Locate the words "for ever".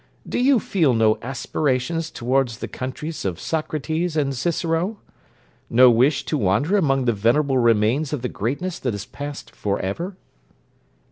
9.55-10.17